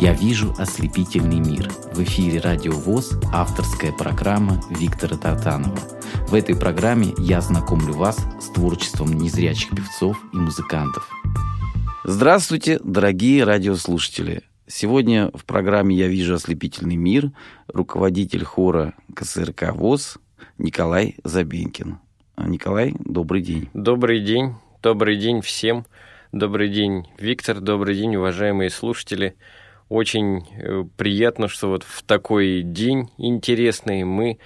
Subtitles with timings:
[0.00, 1.68] Я вижу ослепительный мир.
[1.92, 5.78] В эфире Радио ВОЗ авторская программа Виктора Тартанова.
[6.26, 11.06] В этой программе я знакомлю вас с творчеством незрячих певцов и музыкантов.
[12.04, 14.44] Здравствуйте, дорогие радиослушатели!
[14.66, 17.32] Сегодня в программе «Я вижу ослепительный мир»
[17.68, 20.16] руководитель хора КСРК ВОЗ
[20.56, 21.98] Николай Забенкин.
[22.38, 23.68] Николай, добрый день.
[23.74, 24.54] Добрый день.
[24.82, 25.84] Добрый день всем.
[26.32, 27.60] Добрый день, Виктор.
[27.60, 29.36] Добрый день, уважаемые слушатели.
[29.90, 34.38] Очень э, приятно, что вот в такой день интересный мы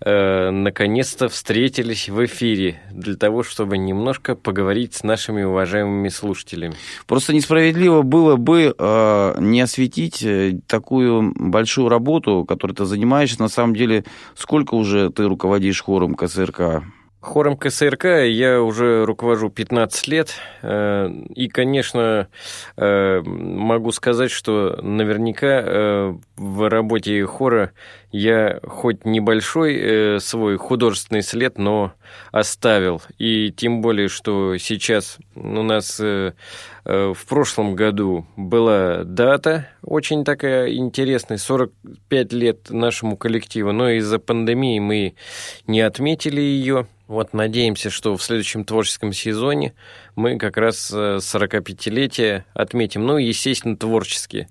[0.00, 6.76] э, наконец-то встретились в эфире для того, чтобы немножко поговорить с нашими уважаемыми слушателями.
[7.06, 13.42] Просто несправедливо было бы э, не осветить э, такую большую работу, которой ты занимаешься.
[13.42, 14.02] На самом деле,
[14.34, 16.84] сколько уже ты руководишь хором КСРК?
[17.26, 20.36] Хором КСРК я уже руковожу 15 лет.
[20.62, 22.28] Э, и, конечно,
[22.76, 27.72] э, могу сказать, что наверняка э, в работе хора
[28.12, 31.92] я хоть небольшой свой художественный след, но
[32.30, 33.02] оставил.
[33.18, 41.36] И тем более, что сейчас у нас в прошлом году была дата очень такая интересная,
[41.36, 45.14] 45 лет нашему коллективу, но из-за пандемии мы
[45.66, 46.86] не отметили ее.
[47.08, 49.74] Вот надеемся, что в следующем творческом сезоне
[50.16, 53.06] мы как раз 45-летие э, отметим.
[53.06, 54.48] Ну, естественно, творчески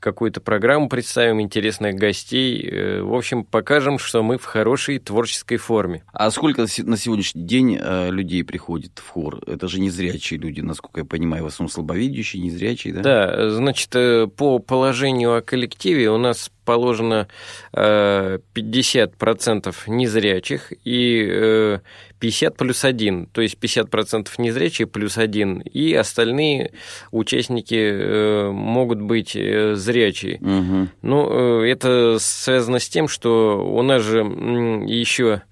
[0.00, 2.66] какую-то программу представим, интересных гостей.
[2.66, 6.02] Э, в общем, покажем, что мы в хорошей творческой форме.
[6.12, 9.42] А сколько на сегодняшний день э, людей приходит в хор?
[9.46, 13.02] Это же незрячие люди, насколько я понимаю, в основном слабовидящие, незрячие, да?
[13.02, 13.90] Да, значит,
[14.36, 17.26] по положению о коллективе у нас положено
[17.72, 21.80] 50% незрячих и
[22.20, 26.72] 50 плюс 1, то есть 50% незрячие плюс 1, и остальные
[27.10, 30.36] участники э, могут быть э, зрячие.
[30.36, 30.88] Угу.
[31.02, 35.42] Ну, э, это связано с тем, что у нас же еще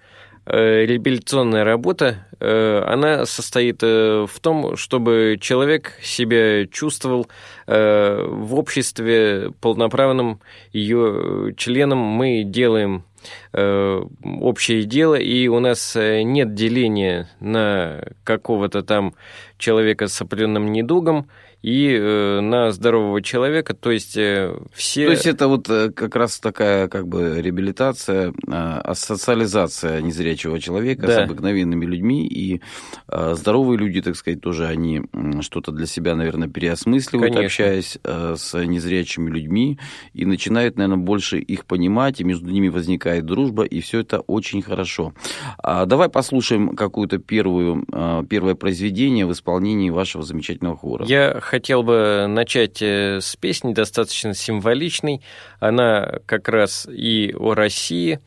[0.51, 7.29] реабилитационная работа, она состоит в том, чтобы человек себя чувствовал
[7.67, 10.41] в обществе полноправным
[10.73, 11.98] ее членом.
[11.98, 13.05] Мы делаем
[13.53, 19.14] Э, общее дело, и у нас э, нет деления на какого-то там
[19.58, 21.29] человека с определенным недугом,
[21.63, 25.07] и э, на здорового человека, то есть э, все...
[25.07, 31.07] То есть это вот э, как раз такая как бы реабилитация, э, социализация незрячего человека
[31.07, 31.14] да.
[31.14, 32.61] с обыкновенными людьми, и
[33.08, 35.02] э, здоровые люди, так сказать, тоже они
[35.41, 37.46] что-то для себя, наверное, переосмысливают, Конечно.
[37.46, 39.80] общаясь э, с незрячими людьми,
[40.13, 44.63] и начинают, наверное, больше их понимать, и между ними возникает дружба, и все это очень
[44.63, 45.13] хорошо.
[45.58, 51.05] А давай послушаем какую-то первую, э, первое произведение в исполнении вашего замечательного хора.
[51.05, 55.23] Я хотел бы начать э, с песни, достаточно символичной.
[55.61, 58.20] Она как раз и о России,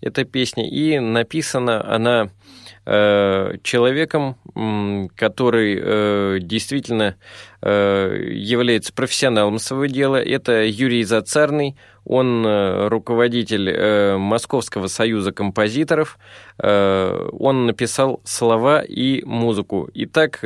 [0.00, 2.30] эта песня, и написана она
[2.86, 4.36] э, человеком,
[5.16, 7.16] который э, действительно
[7.60, 10.16] является профессионалом своего дела.
[10.22, 11.76] Это Юрий Зацарный,
[12.08, 16.18] он э, руководитель э, Московского союза композиторов.
[16.58, 19.90] Э, он написал слова и музыку.
[19.92, 20.40] Итак,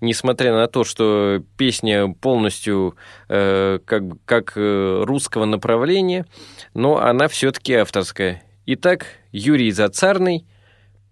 [0.00, 2.96] несмотря на то, что песня полностью
[3.28, 6.26] как, как русского направления,
[6.74, 8.42] но она все-таки авторская.
[8.66, 10.46] Итак, Юрий Зацарный,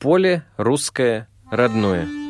[0.00, 2.25] «Поле русское родное».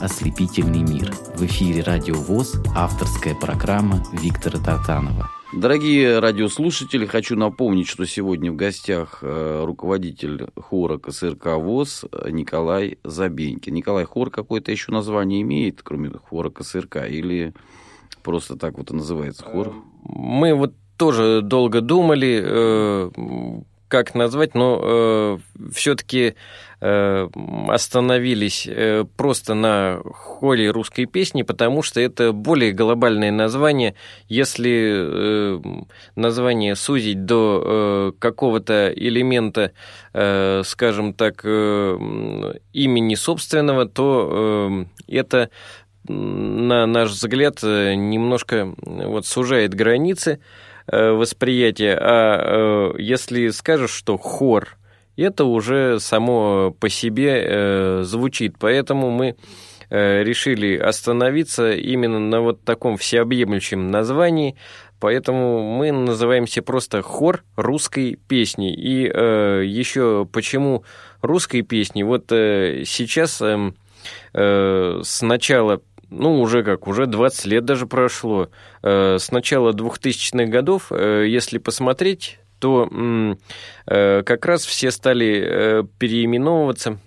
[0.00, 1.12] Ослепительный мир.
[1.36, 5.30] В эфире Радио ВОЗ, авторская программа Виктора Тартанова.
[5.52, 13.74] Дорогие радиослушатели, хочу напомнить, что сегодня в гостях э, руководитель хора КСРК ВОЗ Николай Забенькин.
[13.74, 17.54] Николай, хор какое-то еще название имеет, кроме хора КСРК, или
[18.22, 19.72] просто так вот и называется хор?
[20.04, 23.10] Мы вот тоже долго думали, э,
[23.88, 25.38] как назвать, но э,
[25.72, 26.34] все-таки
[26.80, 27.28] э,
[27.68, 33.94] остановились э, просто на хоре русской песни, потому что это более глобальное название.
[34.28, 35.60] Если э,
[36.14, 39.72] название сузить до э, какого-то элемента,
[40.12, 41.98] э, скажем так, э,
[42.72, 45.50] имени собственного, то э, это
[46.06, 50.40] на наш взгляд, э, немножко вот сужает границы.
[50.40, 54.76] Э, восприятие, а э, если скажешь, что хор,
[55.16, 59.36] это уже само по себе э, звучит, поэтому мы
[59.90, 64.54] решили остановиться именно на вот таком всеобъемлющем названии,
[65.00, 68.74] поэтому мы называемся просто хор русской песни.
[68.74, 70.84] И э, еще почему
[71.22, 72.02] русской песни?
[72.02, 73.72] Вот э, сейчас э,
[74.34, 78.48] э, с начала ну, уже как, уже 20 лет даже прошло.
[78.82, 82.88] Э, с начала 2000-х годов, э, если посмотреть, то
[83.86, 86.98] э, как раз все стали переименовываться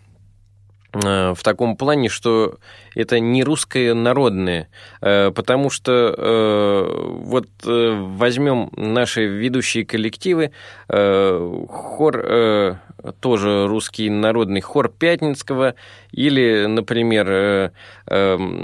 [0.94, 2.58] в таком плане, что
[2.96, 6.86] это не русское народное, потому что
[7.24, 10.52] вот возьмем наши ведущие коллективы,
[10.88, 12.78] хор
[13.20, 15.76] тоже русский народный хор Пятницкого,
[16.12, 17.70] или, например, э,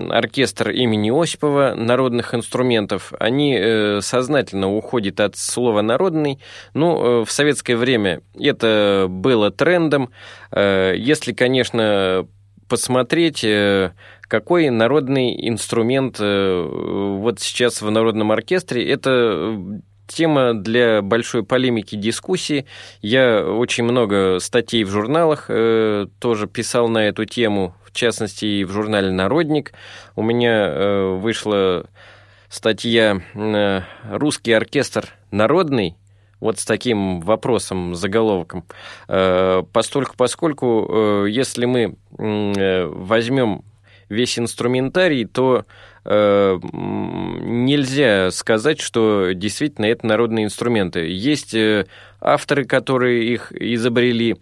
[0.10, 6.40] оркестр имени Осипова народных инструментов, они э, сознательно уходят от слова «народный».
[6.74, 10.10] Ну, э, в советское время это было трендом.
[10.54, 12.17] Если, конечно,
[12.68, 13.46] посмотреть,
[14.22, 22.66] какой народный инструмент вот сейчас в народном оркестре, это тема для большой полемики, дискуссии.
[23.02, 28.64] Я очень много статей в журналах э, тоже писал на эту тему, в частности, и
[28.64, 29.74] в журнале «Народник».
[30.16, 31.86] У меня э, вышла
[32.50, 35.95] статья э, «Русский оркестр народный»,
[36.40, 38.66] вот с таким вопросом, заголовком.
[39.08, 40.88] Э, постольку, поскольку,
[41.26, 43.64] э, если мы э, возьмем
[44.10, 45.66] весь инструментарий, то
[47.44, 51.02] нельзя сказать, что действительно это народные инструменты.
[51.02, 51.54] Есть
[52.22, 54.38] авторы, которые их изобрели,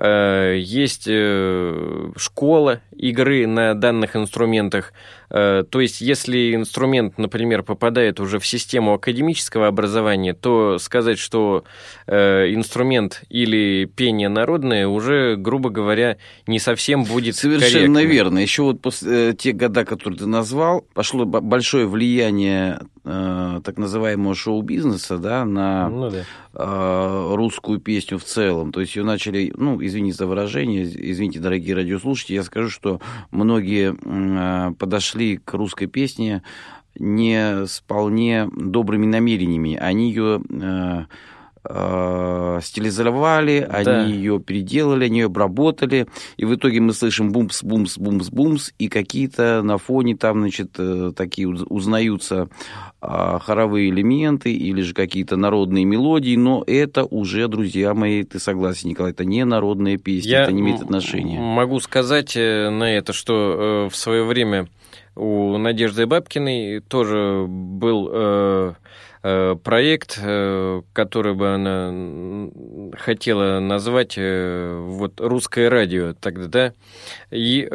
[0.00, 4.92] есть э, школа игры на данных инструментах.
[5.28, 11.64] Э, то есть, если инструмент, например, попадает уже в систему академического образования, то сказать, что
[12.06, 18.12] инструмент или пение народное уже, грубо говоря, не совсем будет Совершенно корректно.
[18.12, 18.38] верно.
[18.38, 25.44] Еще вот после тех года, которые ты назвал, пошло большое влияние так называемого шоу-бизнеса да,
[25.44, 27.34] на ну, да.
[27.34, 28.72] русскую песню в целом.
[28.72, 33.94] То есть ее начали, ну, извините за выражение, извините, дорогие радиослушатели, я скажу, что многие
[34.04, 36.42] а, подошли к русской песне
[36.98, 39.76] не с вполне добрыми намерениями.
[39.76, 40.40] Они ее
[41.64, 44.00] э, стилизовали, да.
[44.00, 48.72] они ее переделали, они ее обработали, и в итоге мы слышим бумс, бумс, бумс, бумс,
[48.78, 52.48] и какие-то на фоне там, значит, э, такие узнаются
[53.00, 58.90] э, хоровые элементы или же какие-то народные мелодии, но это уже, друзья мои, ты согласен,
[58.90, 61.38] Николай, это не народная песня, Я это не имеет отношения.
[61.38, 64.68] могу сказать э, на это, что э, в свое время
[65.16, 68.74] у Надежды Бабкиной тоже был Э,
[69.62, 72.50] проект, э, который бы она
[72.98, 76.72] хотела назвать э, вот русское радио тогда, да,
[77.30, 77.66] и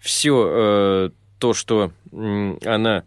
[0.00, 3.04] все то, что она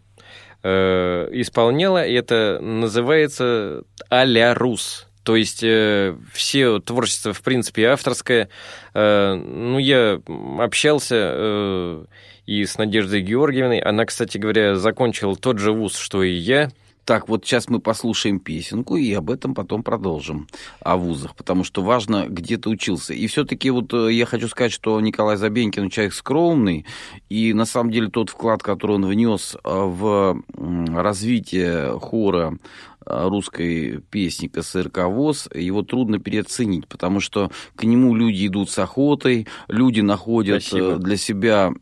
[0.62, 5.06] исполняла, это называется а-ля рус.
[5.26, 8.48] То есть э, все творчество, в принципе, авторское.
[8.94, 10.20] Э, ну, я
[10.60, 12.04] общался э,
[12.46, 13.80] и с Надеждой Георгиевной.
[13.80, 16.70] Она, кстати говоря, закончила тот же вуз, что и я.
[17.06, 20.48] Так, вот сейчас мы послушаем песенку и об этом потом продолжим,
[20.80, 23.14] о вузах, потому что важно, где ты учился.
[23.14, 26.84] И все-таки вот э, я хочу сказать, что Николай Забенькин человек скромный,
[27.28, 32.58] и на самом деле тот вклад, который он внес э, в развитие хора
[33.06, 38.80] э, русской песни КСРК ВОЗ, его трудно переоценить, потому что к нему люди идут с
[38.80, 40.96] охотой, люди находят Спасибо.
[40.96, 41.72] для себя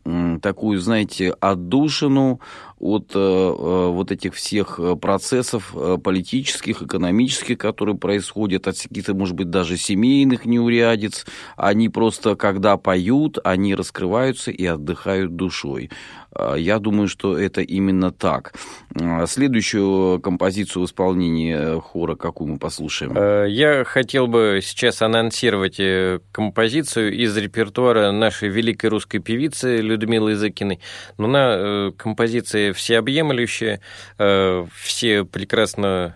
[0.43, 2.41] такую, знаете, отдушину,
[2.85, 5.73] от вот этих всех процессов
[6.03, 11.25] политических, экономических, которые происходят, от каких-то, может быть, даже семейных неурядиц.
[11.57, 15.89] Они просто, когда поют, они раскрываются и отдыхают душой.
[16.35, 18.53] А, я думаю, что это именно так.
[18.99, 23.17] А, следующую композицию в исполнении э, хора какую мы послушаем?
[23.17, 30.31] Э, я хотел бы сейчас анонсировать э, композицию из репертуара нашей великой русской певицы Людмилы
[30.31, 30.79] Языкиной.
[31.17, 33.79] Но она композиция всеобъемлющая,
[34.17, 36.15] все прекрасно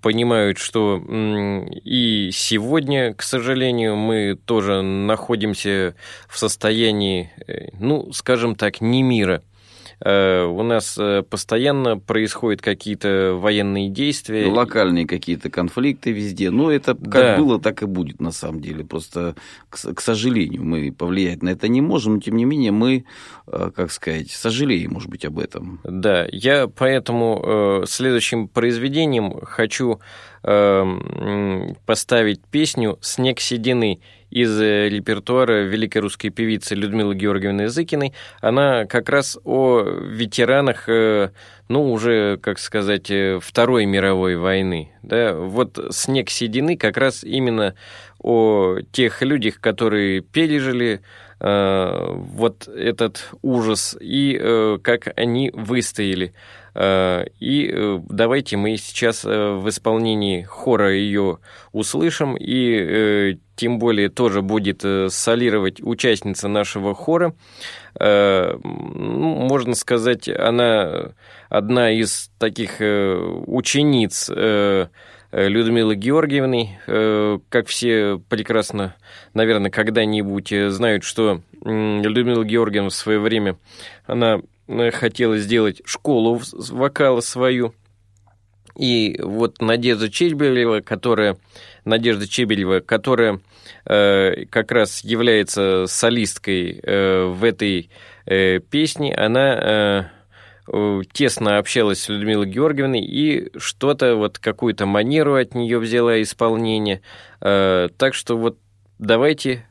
[0.00, 1.00] понимают, что
[1.84, 5.94] и сегодня, к сожалению, мы тоже находимся
[6.28, 7.30] в состоянии,
[7.78, 9.42] ну, скажем так, не мира.
[10.04, 14.46] Э, у нас э, постоянно происходят какие-то военные действия.
[14.46, 16.50] Локальные какие-то конфликты везде.
[16.50, 17.36] Но это как да.
[17.36, 18.84] было, так и будет на самом деле.
[18.84, 19.36] Просто,
[19.68, 23.04] к, к сожалению, мы повлиять на это не можем, но тем не менее мы,
[23.46, 25.80] э, как сказать, сожалеем, может быть, об этом.
[25.84, 30.00] Да, я поэтому следующим произведением хочу
[30.42, 34.00] эм, поставить песню «Снег седины»
[34.32, 38.14] из э, репертуара великой русской певицы Людмилы Георгиевны Языкиной.
[38.40, 41.32] Она как раз о ветеранах, э,
[41.68, 44.90] ну, уже, как сказать, э, Второй мировой войны.
[45.02, 45.34] Да?
[45.34, 47.74] Вот «Снег седины» как раз именно
[48.20, 51.00] о тех людях, которые пережили
[51.40, 56.34] вот этот ужас и как они выстояли.
[56.80, 61.38] И давайте мы сейчас в исполнении хора ее
[61.72, 67.34] услышим, и тем более тоже будет солировать участница нашего хора.
[67.98, 71.12] Ну, можно сказать, она
[71.48, 77.40] одна из таких учениц Людмилы Георгиевны.
[77.50, 78.94] Как все прекрасно,
[79.34, 83.56] наверное, когда-нибудь знают, что Людмила Георгиевна в свое время,
[84.06, 86.40] она Э, хотела сделать школу
[86.70, 87.74] вокала свою.
[88.76, 91.36] И вот Надежда Чебелева, которая,
[91.84, 93.40] Надежда Чебелева, которая
[93.84, 97.90] э, как раз является солисткой э, в этой
[98.26, 100.10] э, песне, она
[100.68, 107.02] э, тесно общалась с Людмилой Георгиевной и что-то, вот какую-то манеру от нее взяла исполнение.
[107.40, 108.58] Э, так что вот
[108.98, 109.66] давайте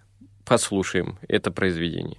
[0.46, 2.17] послушаем это произведение.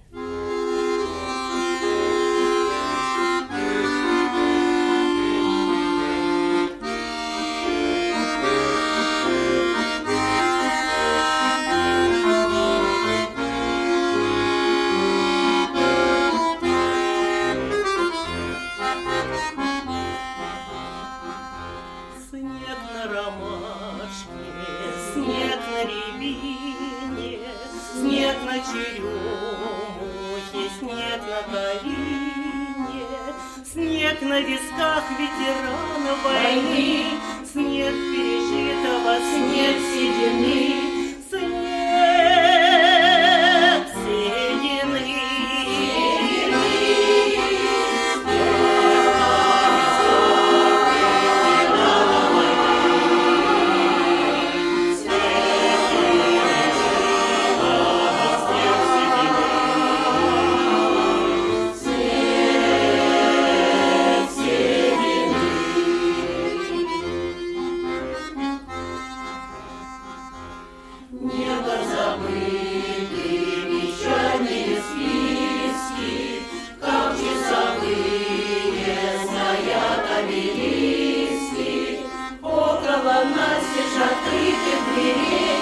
[85.03, 85.52] Yeah.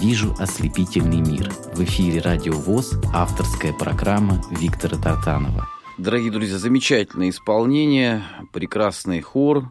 [0.00, 1.52] Вижу ослепительный мир».
[1.74, 5.68] В эфире «Радио ВОЗ» авторская программа Виктора Тартанова.
[5.98, 9.70] Дорогие друзья, замечательное исполнение, прекрасный хор.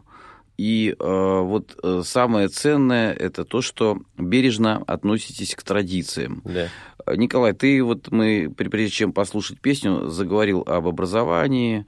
[0.56, 6.42] И э, вот э, самое ценное это то, что бережно относитесь к традициям.
[6.44, 6.68] Да.
[7.16, 11.86] Николай, ты вот мы, прежде чем послушать песню, заговорил об образовании,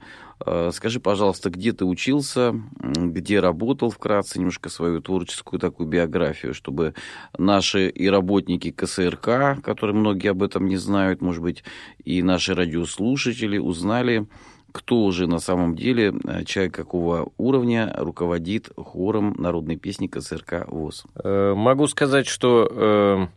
[0.71, 6.93] скажи, пожалуйста, где ты учился, где работал вкратце, немножко свою творческую такую биографию, чтобы
[7.37, 11.63] наши и работники КСРК, которые многие об этом не знают, может быть,
[12.03, 14.27] и наши радиослушатели узнали,
[14.73, 21.05] кто же на самом деле, э, человек какого уровня руководит хором народной песни КСРК ВОЗ.
[21.23, 23.29] Э, могу сказать, что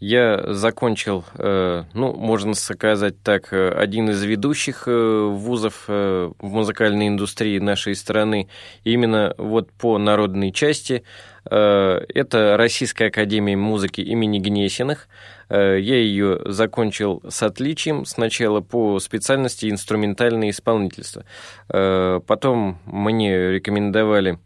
[0.00, 7.08] я закончил, э, ну, можно сказать так, э, один из ведущих э, вузов в музыкальной
[7.08, 8.48] индустрии нашей страны,
[8.82, 11.04] именно вот по народной части.
[11.44, 15.08] Это Российская академия музыки имени Гнесиных.
[15.48, 21.24] Я ее закончил с отличием сначала по специальности инструментальное исполнительство.
[21.66, 24.38] Потом мне рекомендовали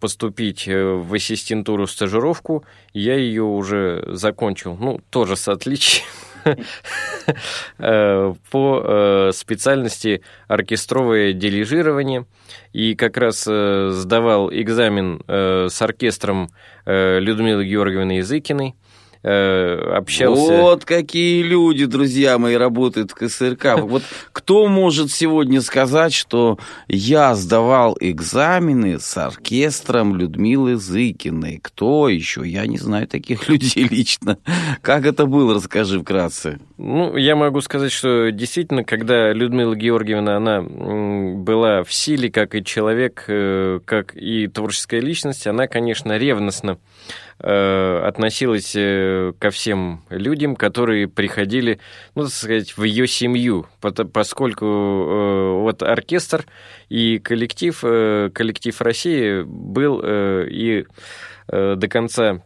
[0.00, 6.06] поступить э, в ассистентуру стажировку, я ее уже закончил, ну, тоже с отличием,
[7.78, 12.26] э, по специальности оркестровое дирижирование.
[12.72, 16.50] И как раз сдавал экзамен с оркестром
[16.86, 18.74] Людмилы Георгиевны Языкиной.
[19.22, 20.40] Э, общался...
[20.40, 23.78] Вот какие люди, друзья мои, работают в КСРК.
[23.90, 24.02] Вот
[24.32, 31.58] кто может сегодня сказать, что я сдавал экзамены с оркестром Людмилы Зыкиной?
[31.62, 32.42] Кто еще?
[32.46, 34.38] Я не знаю таких людей лично.
[34.80, 36.58] Как это было, расскажи вкратце.
[36.78, 42.64] Ну, я могу сказать, что действительно, когда Людмила Георгиевна, она была в силе, как и
[42.64, 46.78] человек, э, как и творческая личность, она, конечно, ревностно
[47.42, 51.80] Э, относилась э, ко всем людям, которые приходили,
[52.14, 56.44] ну, так сказать, в ее семью, поскольку э, вот оркестр
[56.90, 60.84] и коллектив, коллектив России был и
[61.48, 62.42] до конца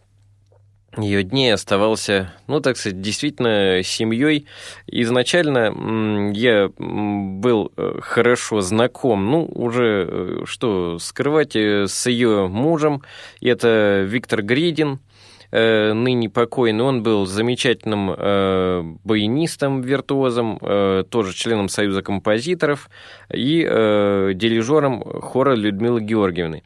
[0.97, 4.47] ее дней оставался, ну, так сказать, действительно семьей.
[4.87, 13.03] Изначально я был э, хорошо знаком, ну, уже э, что скрывать, э, с ее мужем.
[13.41, 15.01] Это Виктор Гридин,
[15.57, 22.91] Э, ныне покойный, он был замечательным э, баянистом, виртуозом, э, тоже членом Союза композиторов
[23.33, 23.61] и
[24.35, 26.65] дирижером хора Людмилы Георгиевны.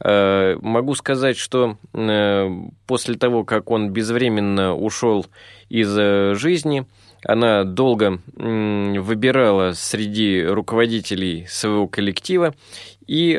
[0.00, 1.76] Могу сказать, что
[2.86, 5.26] после того, как он безвременно ушел
[5.68, 5.88] из
[6.38, 6.86] жизни,
[7.24, 12.54] она долго выбирала среди руководителей своего коллектива
[13.08, 13.34] и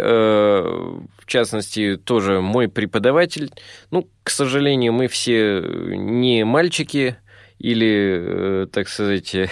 [1.30, 3.52] частности, тоже мой преподаватель.
[3.92, 7.18] Ну, к сожалению, мы все не мальчики,
[7.60, 9.36] или, э, так сказать...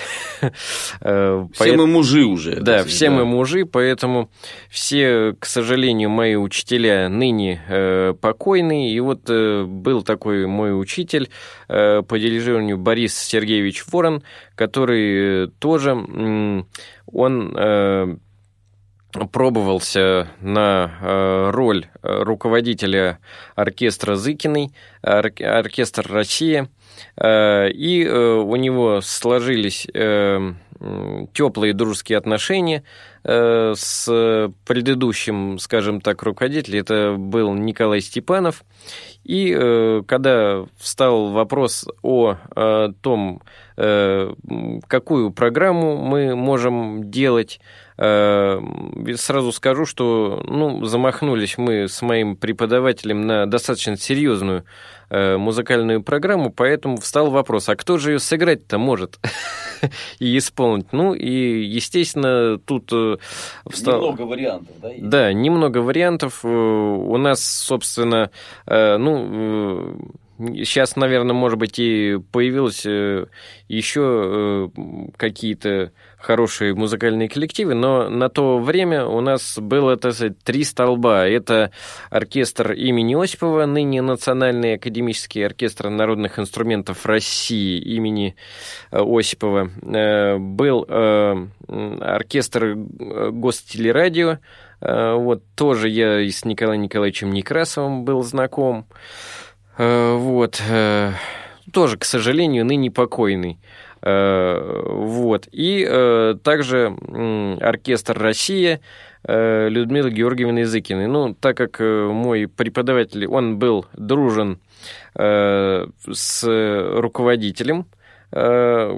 [1.01, 2.61] Э, все мы мужи уже.
[2.61, 4.29] Да, все мы мужи, поэтому
[4.69, 8.91] все, к сожалению, мои учителя ныне э, покойные.
[8.91, 11.29] И вот был такой мой учитель
[11.67, 14.23] по дирижированию Борис Сергеевич Ворон,
[14.55, 15.93] который тоже,
[17.05, 18.19] он
[19.25, 23.19] пробовался на э, роль э, руководителя
[23.55, 26.69] оркестра Зыкиной, оркестр «Россия»,
[27.15, 29.87] э, и у него сложились
[31.33, 32.83] теплые дружеские отношения
[33.23, 38.63] с предыдущим, скажем так, руководителем, это был Николай Степанов.
[39.23, 39.51] И
[40.07, 42.37] когда встал вопрос о
[43.01, 43.41] том,
[43.77, 47.59] какую программу мы можем делать,
[47.99, 48.61] Э,
[49.15, 54.65] сразу скажу, что ну, замахнулись мы с моим преподавателем на достаточно серьезную
[55.09, 59.19] э, музыкальную программу, поэтому встал вопрос, а кто же ее сыграть-то может
[60.19, 60.93] и исполнить?
[60.93, 63.17] Ну и, естественно, тут э,
[63.67, 64.01] встал...
[64.01, 64.89] Немного вариантов, да?
[64.99, 66.45] Да, немного вариантов.
[66.45, 68.29] У нас, собственно,
[68.67, 69.97] ну
[70.39, 73.25] Сейчас, наверное, может быть, и появилось э,
[73.67, 80.37] еще э, какие-то хорошие музыкальные коллективы, но на то время у нас было, так сказать,
[80.43, 81.25] три столба.
[81.25, 81.71] Это
[82.11, 88.35] оркестр имени Осипова, ныне Национальный академический оркестр народных инструментов России имени
[88.91, 89.71] э, Осипова.
[90.37, 90.85] Был
[91.67, 94.37] оркестр Гостелерадио,
[94.79, 98.85] вот тоже я и с Николаем Николаевичем Некрасовым был знаком.
[99.77, 100.61] Э, вот.
[100.69, 101.11] Э,
[101.71, 103.59] тоже, к сожалению, ныне покойный.
[103.99, 105.47] Вот.
[105.51, 106.95] И также
[107.59, 108.79] оркестр «Россия»,
[109.27, 111.07] Людмилы Георгиевны Языкиной.
[111.07, 114.59] Ну, так как мой преподаватель, он был дружен
[115.15, 117.87] с руководителем
[118.31, 118.91] Э,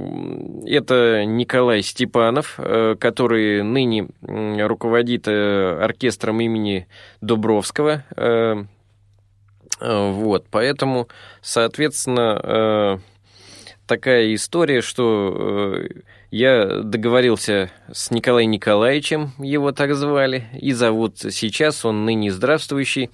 [0.65, 6.87] это Николай Степанов, э, который ныне руководит э, оркестром имени
[7.21, 8.03] Дубровского.
[9.79, 11.07] Вот, поэтому,
[11.41, 12.99] соответственно,
[13.87, 15.87] такая история, что
[16.31, 23.09] я договорился с Николаем Николаевичем, его так звали, и зовут сейчас, он ныне здравствующий,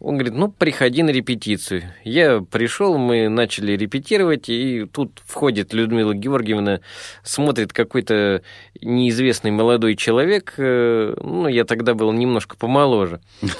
[0.00, 1.82] он говорит, ну, приходи на репетицию.
[2.04, 6.80] Я пришел, мы начали репетировать, и тут входит Людмила Георгиевна,
[7.22, 8.42] смотрит какой-то
[8.80, 13.20] неизвестный молодой человек, э, ну, я тогда был немножко помоложе,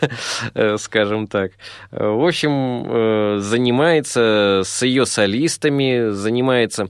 [0.78, 1.52] скажем так.
[1.90, 6.88] В общем, э, занимается с ее солистами, занимается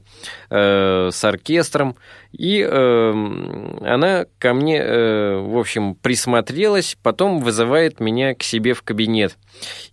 [0.50, 1.96] э, с оркестром,
[2.32, 3.10] и э,
[3.82, 9.36] она ко мне, э, в общем, присмотрелась, потом вызывает меня к себе в кабинет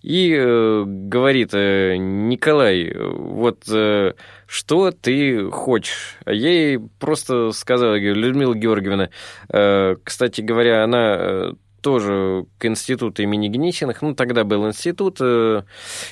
[0.02, 4.14] и э, говорит, э, Николай, вот э,
[4.46, 6.18] что ты хочешь?
[6.26, 9.10] А я ей просто сказала, Людмила Георгиевна,
[9.50, 15.64] э, кстати говоря, она э, тоже к институту имени Гнесиных, ну, тогда был институт, э,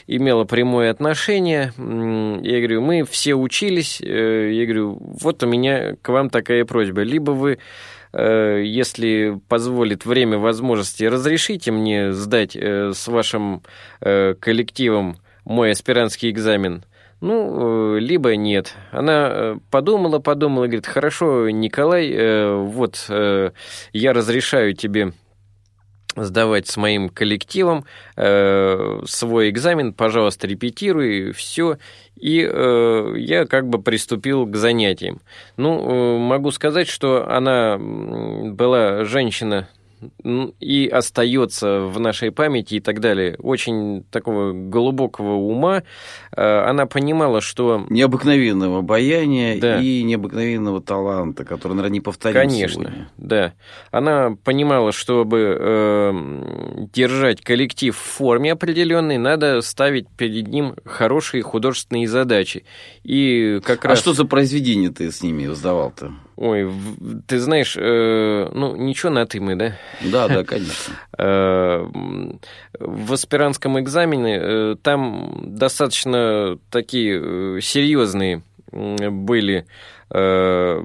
[0.08, 1.74] имела прямое отношение.
[1.78, 7.02] Я говорю, мы все учились, э, я говорю, вот у меня к вам такая просьба.
[7.02, 7.58] Либо вы,
[8.14, 13.62] э, если позволит время, возможности, разрешите мне сдать э, с вашим
[14.00, 16.84] коллективом мой аспирантский экзамен,
[17.22, 18.74] ну, либо нет.
[18.92, 23.06] Она подумала, подумала, говорит, хорошо, Николай, вот
[23.94, 25.14] я разрешаю тебе
[26.16, 31.78] сдавать с моим коллективом э, свой экзамен, пожалуйста, репетируй, все.
[32.16, 35.22] И э, я как бы приступил к занятиям.
[35.58, 39.68] Ну, э, могу сказать, что она была женщина
[40.60, 43.36] и остается в нашей памяти и так далее.
[43.40, 45.84] Очень такого глубокого ума.
[46.36, 47.86] Э, она понимала, что...
[47.90, 49.80] Необыкновенного обаяния да.
[49.80, 53.10] и необыкновенного таланта, который, наверное, не повторим Конечно, сегодня.
[53.18, 53.54] да.
[53.92, 56.14] Она понимала, чтобы э,
[56.94, 62.66] держать коллектив в форме определенной, надо ставить перед ним хорошие художественные задачи.
[63.04, 64.00] И как а раз...
[64.00, 66.14] что за произведение ты с ними сдавал-то?
[66.38, 66.70] Ой,
[67.28, 69.78] ты знаешь, э, ну, ничего на ты мы, да?
[70.02, 70.94] Да, да, конечно.
[71.18, 71.86] Э,
[72.78, 77.22] в аспирантском экзамене э, там достаточно такие
[77.58, 79.66] э, серьезные были
[80.10, 80.84] как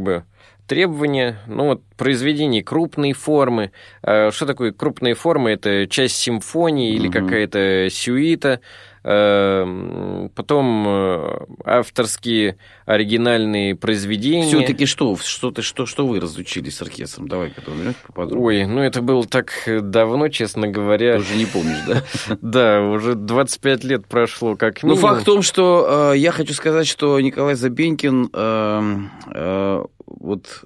[0.00, 0.24] бы
[0.66, 3.72] требования, ну вот произведений крупной формы.
[4.00, 5.50] Что такое крупные формы?
[5.50, 8.60] Это часть симфонии или какая-то сюита.
[9.04, 14.46] Эм, потом э, авторские оригинальные произведения.
[14.46, 17.26] Все-таки что, что, ты, что, что вы разучились с оркестром?
[17.26, 17.62] Давай-ка
[18.06, 18.64] поподробнее.
[18.64, 21.14] Ой, ну это было так давно, честно говоря.
[21.14, 22.02] Ты уже не помнишь, да?
[22.40, 25.00] Да, уже 25 лет прошло как минимум.
[25.00, 30.62] Ну, факт в том, что э, я хочу сказать, что Николай Забенькин эм, э, вот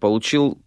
[0.00, 0.58] получил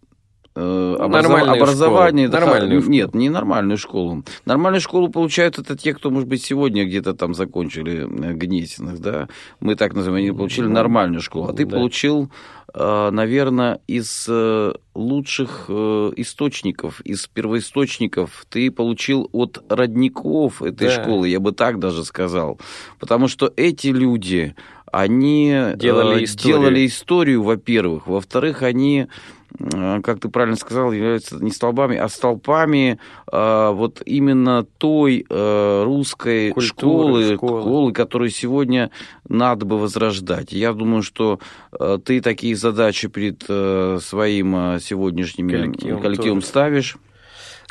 [0.58, 1.48] образов...
[1.48, 2.28] образование.
[2.28, 2.92] Да, нормальную школу.
[2.92, 4.24] Нет, не нормальную школу.
[4.44, 9.28] Нормальную школу получают это те, кто, может быть, сегодня где-то там закончили э, Гнесиных, да.
[9.60, 11.48] Мы так называем, они получили нормальную школу.
[11.48, 11.76] А ты да.
[11.76, 12.30] получил,
[12.74, 18.46] э, наверное, из э, лучших источников, из первоисточников.
[18.48, 21.02] Ты получил от родников этой да.
[21.02, 22.58] школы, я бы так даже сказал.
[22.98, 24.56] Потому что эти люди,
[24.90, 28.06] они делали историю, делали историю во-первых.
[28.06, 29.37] Во-вторых, они Э,
[30.02, 32.98] как ты правильно сказал, являются не столбами, а столпами
[33.30, 38.90] э, вот именно той э, русской Культуры, школы, школы, школы, которую сегодня
[39.28, 40.52] надо бы возрождать.
[40.52, 41.40] Я думаю, что
[42.04, 46.96] ты такие задачи перед своим сегодняшним коллективом, коллективом ставишь.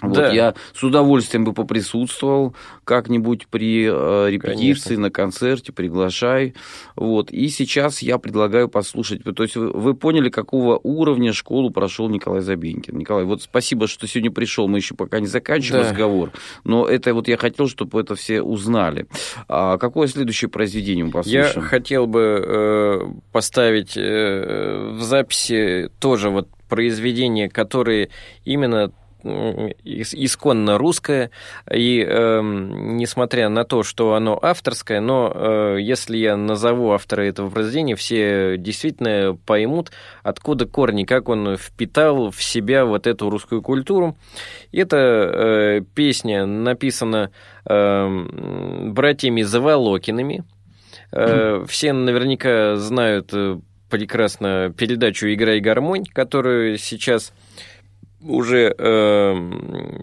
[0.02, 0.32] Вот да.
[0.32, 5.04] я с удовольствием бы поприсутствовал как-нибудь при э, репетиции, Конечно.
[5.04, 6.54] на концерте, приглашай.
[6.96, 7.32] Вот.
[7.32, 9.24] И сейчас я предлагаю послушать.
[9.24, 12.96] То есть вы, вы поняли, какого уровня школу прошел Николай Забенькин.
[12.96, 14.68] Николай, вот спасибо, что сегодня пришел.
[14.68, 15.90] Мы еще пока не заканчиваем да.
[15.90, 16.32] разговор.
[16.64, 19.08] Но это вот я хотел, чтобы это все узнали.
[19.48, 21.54] А какое следующее произведение мы послушаем?
[21.56, 23.00] Я хотел бы э,
[23.32, 28.10] поставить э, в записи тоже вот произведения, которые
[28.46, 28.92] именно
[29.84, 31.32] исконно русское,
[31.72, 37.50] и э, несмотря на то, что оно авторское, но э, если я назову автора этого
[37.50, 39.92] произведения, все действительно поймут,
[40.24, 44.18] откуда корни, как он впитал в себя вот эту русскую культуру.
[44.72, 47.32] Эта э, песня написана
[47.66, 48.26] э,
[48.90, 50.44] братьями Заволокиными,
[51.12, 53.34] Все наверняка знают
[53.90, 57.34] прекрасно передачу «Игра и гармонь», которую сейчас
[58.28, 59.34] уже э,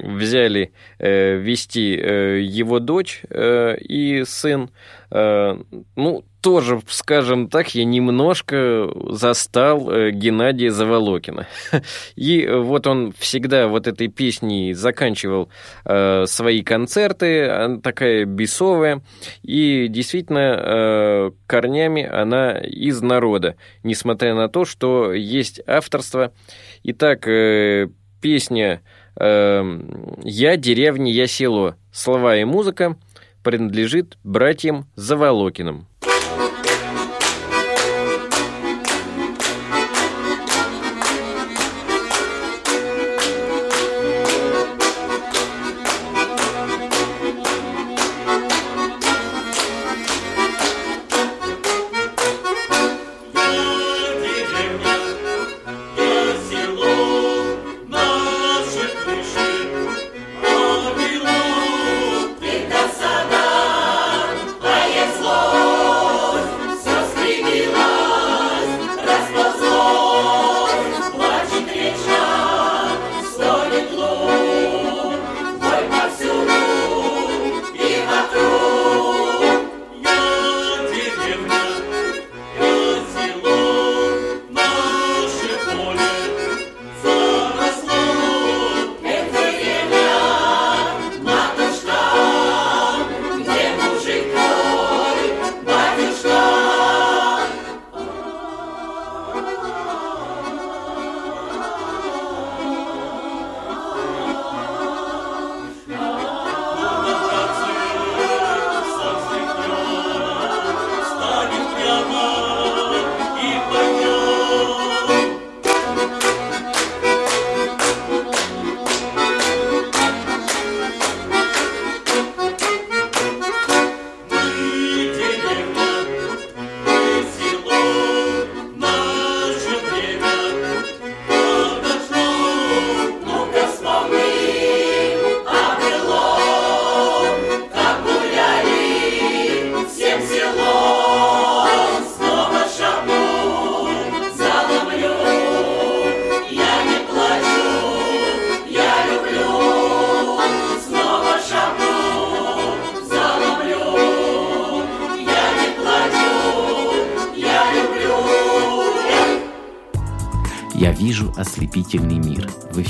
[0.05, 4.71] взяли э, вести э, его дочь э, и сын.
[5.11, 5.57] Э,
[5.97, 11.47] ну, тоже, скажем так, я немножко застал э, Геннадия Заволокина.
[12.17, 15.49] И вот он всегда вот этой песней заканчивал
[15.87, 19.01] э, свои концерты, она такая бесовая,
[19.43, 26.35] и действительно э, корнями она из народа, несмотря на то, что есть авторство.
[26.83, 27.89] Итак, э,
[28.25, 28.81] песня
[29.17, 29.81] э,
[30.23, 31.75] «Я деревня, я село».
[31.93, 32.97] Слова и музыка
[33.43, 35.87] принадлежит братьям Заволокиным.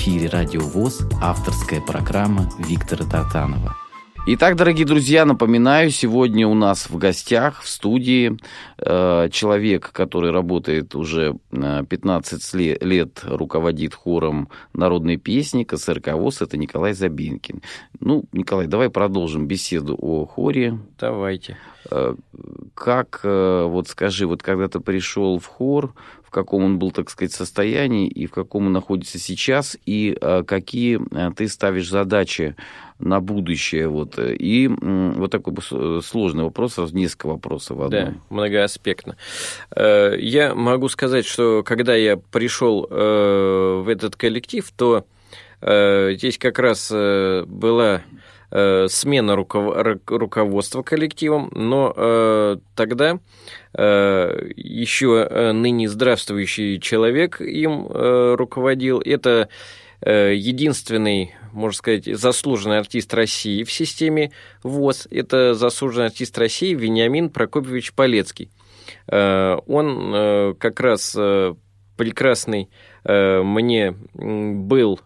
[0.05, 3.75] Эфире «Радио ВОЗ» авторская программа Виктора Татанова.
[4.27, 8.37] Итак, дорогие друзья, напоминаю, сегодня у нас в гостях в студии
[8.77, 16.57] э, человек, который работает уже 15 э, лет, руководит хором народной песни КСРК ВОЗ, это
[16.57, 17.63] Николай Забинкин.
[18.01, 20.79] Ну, Николай, давай продолжим беседу о хоре.
[20.99, 21.57] Давайте.
[21.91, 22.15] Э,
[22.75, 25.95] как, э, вот скажи, вот когда ты пришел в хор,
[26.35, 31.01] каком он был, так сказать, состоянии и в каком он находится сейчас, и а, какие
[31.37, 32.57] ты ставишь задачи
[33.05, 33.89] на будущее.
[33.89, 34.19] Вот.
[34.19, 35.55] И вот такой
[36.03, 38.05] сложный вопрос, сразу несколько вопросов в одном.
[38.05, 39.17] Да, многоаспектно.
[39.75, 45.05] Э, я могу сказать, что когда я пришел э, в этот коллектив, то
[45.61, 48.03] э, здесь как раз была
[48.51, 49.77] э, смена руков...
[50.07, 53.19] руководства коллективом, но э, тогда
[53.77, 59.01] э, еще э, ныне здравствующий человек им э, руководил.
[59.05, 65.09] Это э, единственный, можно сказать, заслуженный артист России в системе ВОЗ.
[65.11, 68.51] Это заслуженный артист России Вениамин Прокопьевич Полецкий.
[69.07, 71.17] Э, он э, как раз
[71.97, 72.71] прекрасный
[73.05, 74.99] мне был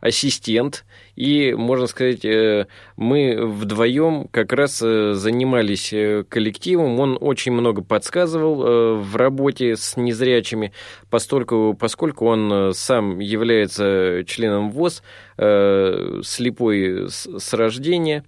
[0.00, 0.84] ассистент
[1.16, 7.00] и, можно сказать, э, мы вдвоем как раз э, занимались э, коллективом.
[7.00, 10.72] Он очень много подсказывал в работе с незрячими,
[11.08, 15.02] поскольку, поскольку он сам является членом ВОЗ,
[15.36, 18.24] слепой с рождения.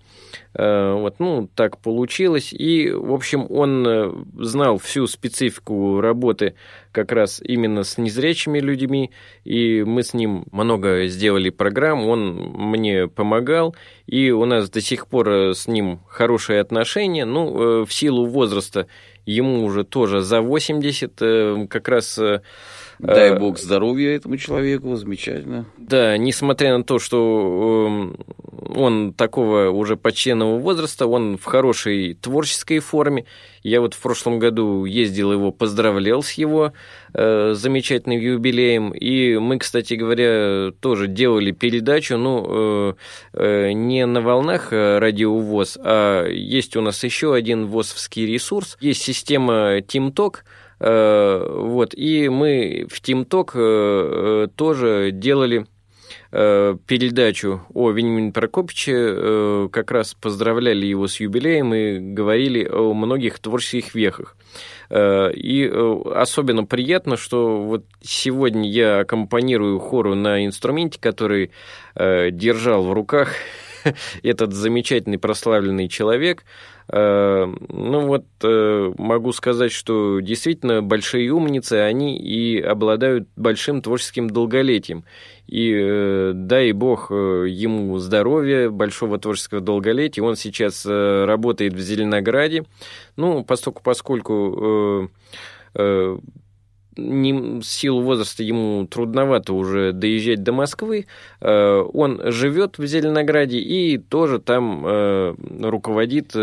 [0.54, 2.52] Вот, ну, так получилось.
[2.52, 6.54] И, в общем, он знал всю специфику работы
[6.92, 9.10] как раз именно с незрячими людьми,
[9.44, 12.77] и мы с ним много сделали программ, он мне
[13.14, 13.74] помогал,
[14.06, 17.24] и у нас до сих пор э, с ним хорошие отношения.
[17.24, 18.86] Ну, э, в силу возраста
[19.26, 22.20] ему уже тоже за 80, э, как раз...
[22.98, 25.66] Дай бог здоровья этому человеку, замечательно.
[25.76, 28.16] Да, несмотря на то, что эм,
[28.74, 33.24] он такого уже почтенного возраста, он в хорошей творческой форме.
[33.62, 36.72] Я вот в прошлом году ездил его, поздравлял с его
[37.14, 38.90] э, замечательным юбилеем.
[38.90, 42.94] И мы, кстати говоря, тоже делали передачу, ну, э,
[43.34, 48.76] э, не на волнах э, радиовоз, а есть у нас еще один ВОЗовский ресурс.
[48.80, 50.40] Есть система TeamTalk, э,
[50.80, 55.66] вот, и мы в TeamTalk э, э тоже делали
[56.30, 62.92] Э, передачу о Вениамине Прокопиче, э, как раз поздравляли его с юбилеем и говорили о
[62.92, 64.36] многих творческих вехах.
[64.90, 65.66] Э, и
[66.14, 71.50] особенно приятно, что вот сегодня я аккомпанирую хору на инструменте, который
[71.94, 73.32] держал в руках
[74.22, 76.44] этот замечательный прославленный человек.
[76.90, 78.24] Ну вот
[78.98, 85.04] могу сказать, что действительно большие умницы, они и обладают большим творческим долголетием.
[85.48, 90.22] И э, дай бог э, ему здоровья, большого творческого долголетия.
[90.22, 92.64] Он сейчас э, работает в Зеленограде.
[93.16, 95.10] Ну, поскольку, поскольку
[96.96, 101.06] не, с силу возраста ему трудновато уже доезжать до Москвы.
[101.40, 104.84] Он живет в Зеленограде и тоже там
[105.62, 106.34] руководит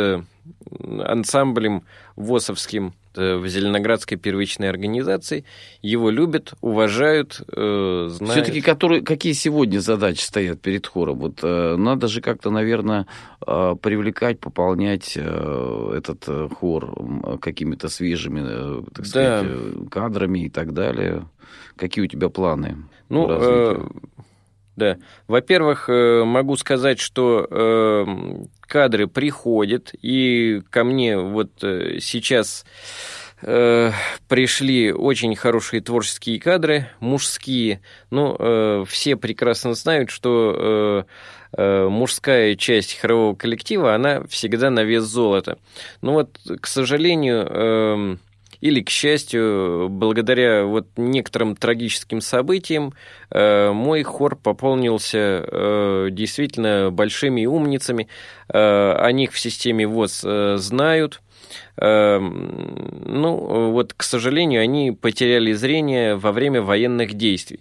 [0.79, 1.84] ансамблем
[2.15, 5.45] ВОСовским Э, в Зеленоградской первичной организации.
[5.81, 8.34] Его любят, уважают, э, знают.
[8.34, 11.19] Все-таки которые, какие сегодня задачи стоят перед хором?
[11.19, 13.08] Вот э, надо же как-то, наверное,
[13.39, 19.89] привлекать, пополнять этот хор какими-то свежими, так сказать, да.
[19.89, 21.27] кадрами и так далее.
[21.75, 22.77] Какие у тебя планы?
[23.10, 23.88] Ну, э,
[24.75, 24.97] да.
[25.27, 28.05] Во-первых, могу сказать, что э,
[28.67, 32.65] кадры приходят, и ко мне вот э, сейчас
[33.41, 33.91] э,
[34.27, 37.81] пришли очень хорошие творческие кадры, мужские.
[38.09, 41.05] Ну, э, все прекрасно знают, что
[41.55, 45.57] э, э, мужская часть хорового коллектива, она всегда на вес золота.
[46.01, 47.47] Ну вот, к сожалению...
[47.49, 48.17] Э,
[48.65, 52.95] или, к счастью, благодаря вот некоторым трагическим событиям,
[53.30, 58.08] э, мой хор пополнился э, действительно большими умницами.
[58.51, 61.22] Э, о них в системе ВОЗ знают.
[61.78, 67.59] Ну, вот, к сожалению, они потеряли зрение во время военных действий.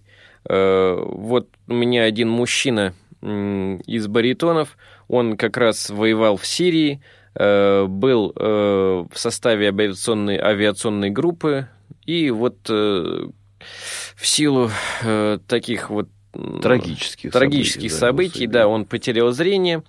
[0.49, 4.79] Вот у меня один мужчина из баритонов,
[5.09, 11.68] он как раз воевал в Сирии, Э, был э, в составе авиационной, авиационной группы,
[12.07, 13.26] и вот э,
[14.16, 14.70] в силу
[15.47, 16.09] таких вот
[16.62, 19.82] трагических, трагических событий, событий да, он потерял зрение,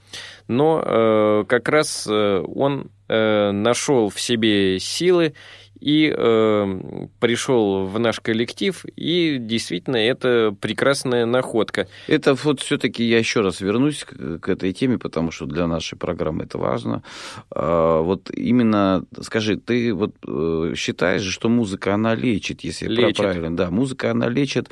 [0.47, 5.33] но как раз он нашел в себе силы
[5.79, 6.79] и э,
[7.19, 11.87] пришел в наш коллектив, и действительно это прекрасная находка.
[12.07, 16.43] Это вот все-таки я еще раз вернусь к, этой теме, потому что для нашей программы
[16.43, 17.03] это важно.
[17.51, 23.17] А, вот именно, скажи, ты вот э, считаешь, что музыка она лечит, если лечит.
[23.17, 24.69] правильно, да, музыка она лечит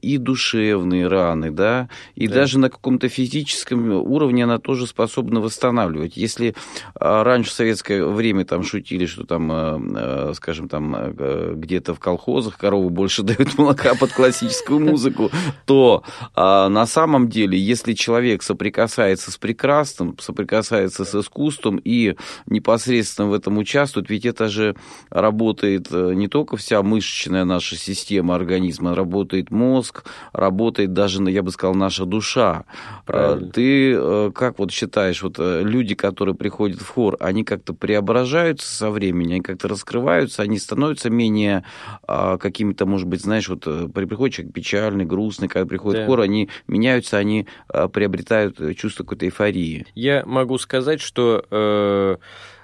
[0.00, 2.34] и душевные раны, да, и да.
[2.34, 6.16] даже на каком-то физическом уровне она тоже способна восстанавливать.
[6.16, 6.54] Если
[6.94, 12.00] а, раньше в советское время там шутили, что там, э, скажем, там э, где-то в
[12.00, 15.30] колхозах коровы больше дают молока под классическую музыку,
[15.66, 22.16] то а, на самом деле, если человек соприкасается с прекрасным, соприкасается с искусством и
[22.46, 24.76] непосредственно в этом участвует, ведь это же
[25.10, 31.50] работает э, не только вся мышечная наша система организма, работает мозг, работает даже, я бы
[31.50, 32.64] сказал, наша душа.
[32.64, 33.50] А, Правильно.
[33.50, 38.90] Ты э, как вот считаешь, вот люди, которые приходят в хор, они как-то преображаются со
[38.90, 41.64] временем, они как-то раскрываются, меняются, они становятся менее
[42.06, 46.06] а, какими-то, может быть, знаешь, вот э, приходит человек печальный, грустный, когда приходит да.
[46.06, 49.86] хор, они меняются, они а, приобретают чувство какой-то эйфории.
[49.94, 52.16] Я могу сказать, что э,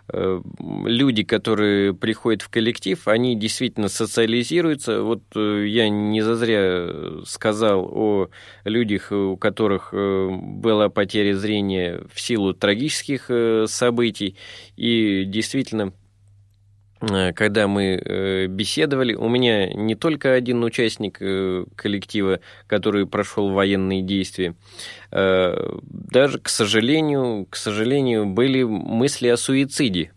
[0.09, 0.41] э,
[0.87, 5.03] люди, которые приходят в коллектив, они действительно социализируются.
[5.03, 8.29] Вот э, я не зазря сказал о
[8.65, 13.31] людях, у которых была потеря зрения в силу трагических
[13.67, 14.37] событий.
[14.77, 16.04] И действительно, Э,
[17.35, 24.03] когда мы э, беседовали, у меня не только один участник э, коллектива, который прошел военные
[24.03, 24.55] действия,
[25.11, 30.11] даже, к сожалению, к сожалению, были мысли о суициде.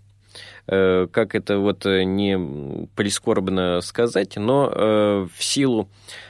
[0.66, 5.88] Как это вот не прискорбно сказать, но в силу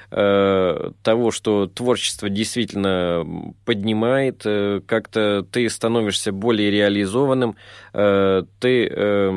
[0.10, 3.26] Э, того, что творчество действительно
[3.66, 7.58] поднимает, э, как-то ты становишься более реализованным,
[7.94, 9.32] э, ты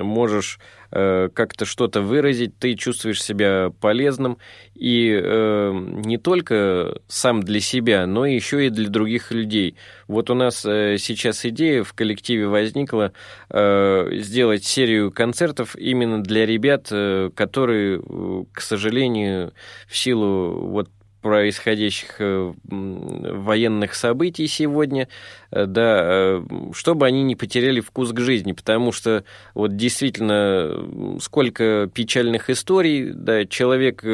[0.00, 0.60] можешь
[0.90, 4.38] э, как-то что-то выразить, ты чувствуешь себя полезным,
[4.74, 9.76] и э, не только сам для себя, но еще и для других людей.
[10.06, 13.12] Вот у нас э, сейчас идея в коллективе возникла
[13.50, 16.88] сделать серию концертов именно для ребят,
[17.34, 18.02] которые,
[18.52, 19.52] к сожалению,
[19.88, 20.88] в силу вот
[21.20, 25.08] происходящих э, военных событий сегодня,
[25.50, 26.42] э, да, э,
[26.72, 33.46] чтобы они не потеряли вкус к жизни, потому что вот действительно сколько печальных историй, да,
[33.46, 34.04] человек,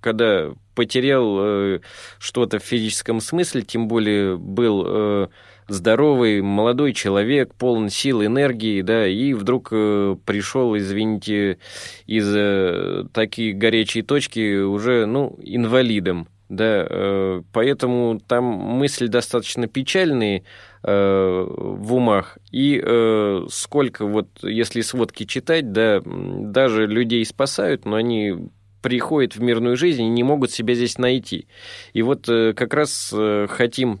[0.00, 1.80] когда потерял
[2.18, 5.30] что-то в физическом смысле, тем более был
[5.68, 11.58] здоровый молодой человек, полон сил, энергии, да, и вдруг пришел, извините,
[12.06, 16.28] из такие горячие точки уже, ну, инвалидом.
[16.48, 20.44] Да, э, поэтому там мысли достаточно печальные
[20.82, 22.38] э, в умах.
[22.50, 28.50] И э, сколько вот, если сводки читать, да, даже людей спасают, но они
[28.82, 31.48] приходят в мирную жизнь и не могут себя здесь найти.
[31.94, 33.14] И вот как раз
[33.48, 34.00] хотим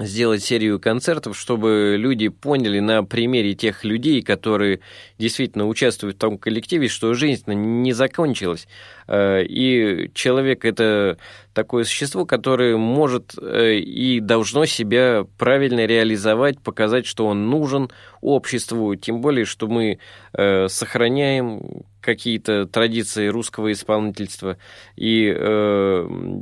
[0.00, 4.80] сделать серию концертов, чтобы люди поняли на примере тех людей, которые
[5.18, 8.66] действительно участвуют в том коллективе, что жизнь не закончилась.
[9.06, 11.18] Э, и человек— это
[11.52, 17.90] такое существо, которое может э, и должно себя правильно реализовать, показать, что он нужен
[18.20, 19.98] обществу, тем более, что мы
[20.32, 24.56] э, сохраняем какие-то традиции русского исполнительства
[24.96, 25.30] и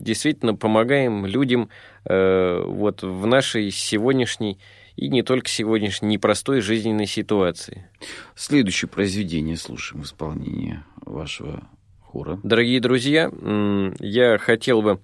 [0.01, 1.69] действительно помогаем людям
[2.05, 4.61] вот в нашей сегодняшней
[4.99, 7.89] и не только сегодняшней непростой жизненной ситуации.
[8.35, 11.69] Следующее произведение слушаем в исполнении вашего
[12.19, 12.41] хора.
[12.43, 13.31] Дорогие друзья,
[14.01, 15.01] я хотел бы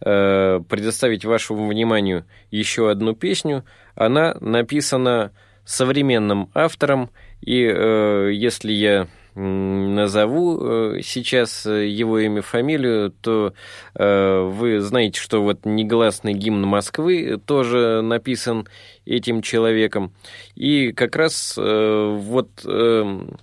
[0.00, 3.64] э, предоставить вашему вниманию еще одну песню.
[3.94, 5.32] Она написана
[5.64, 7.10] современным автором,
[7.40, 13.54] и э, если я назову э, сейчас его имя, фамилию, то
[13.94, 18.66] вы знаете, что вот негласный гимн Москвы тоже написан
[19.06, 20.12] этим человеком.
[20.56, 23.38] И как раз вот эм,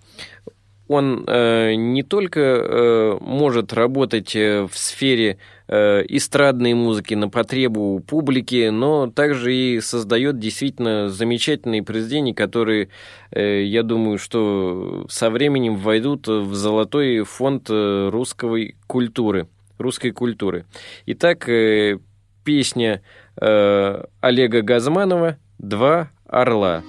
[0.88, 8.04] он э, не только э, может работать э, в сфере э, эстрадной музыки на потребу
[8.06, 12.90] публики, но также и создает действительно замечательные произведения, которые,
[13.32, 19.48] э, я думаю, что со временем войдут в золотой фонд э, русской культуры.
[19.78, 20.66] Русской культуры.
[21.08, 21.98] Итак, э,
[22.44, 23.02] песня
[23.42, 26.84] э, Олега Газманова «Два орла».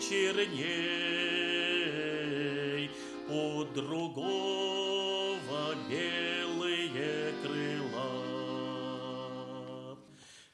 [0.00, 0.56] Черней,
[3.28, 8.12] у другого белые крыла.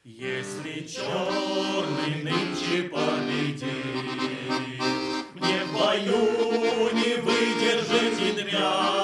[0.03, 3.67] Если черный нынче победит,
[5.35, 9.02] мне в бою не выдержит янря,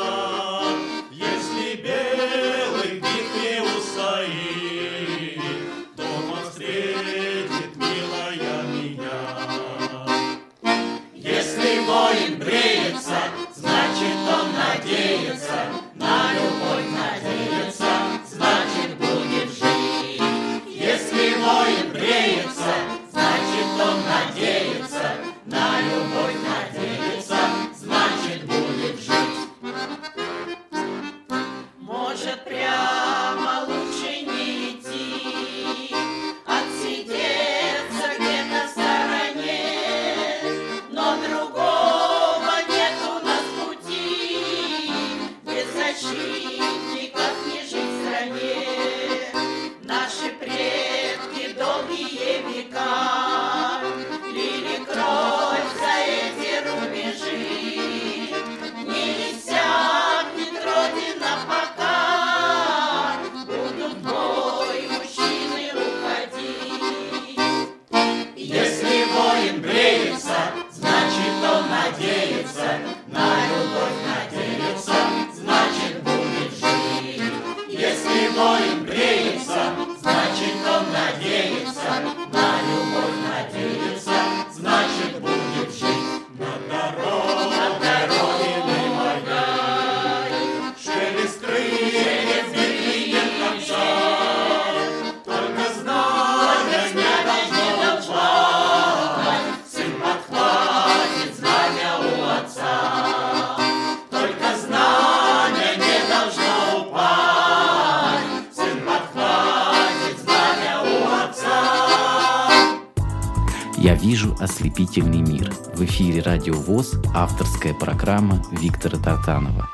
[113.81, 115.53] «Я вижу ослепительный мир».
[115.75, 119.69] В эфире «Радио ВОЗ» авторская программа Виктора Тартанова.